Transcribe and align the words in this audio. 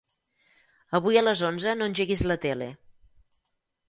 Avui 0.99 1.19
a 1.19 1.21
les 1.25 1.43
onze 1.49 1.75
no 1.81 1.89
engeguis 1.89 2.23
la 2.31 2.39
tele. 2.47 2.71